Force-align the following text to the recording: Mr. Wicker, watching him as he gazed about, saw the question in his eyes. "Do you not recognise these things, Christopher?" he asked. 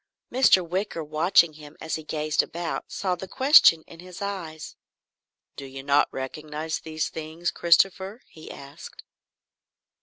Mr. 0.33 0.67
Wicker, 0.67 1.03
watching 1.03 1.53
him 1.53 1.77
as 1.79 1.93
he 1.93 2.03
gazed 2.03 2.41
about, 2.41 2.91
saw 2.91 3.13
the 3.13 3.27
question 3.27 3.83
in 3.85 3.99
his 3.99 4.19
eyes. 4.19 4.75
"Do 5.55 5.63
you 5.67 5.83
not 5.83 6.07
recognise 6.11 6.79
these 6.79 7.07
things, 7.09 7.51
Christopher?" 7.51 8.21
he 8.27 8.49
asked. 8.49 9.03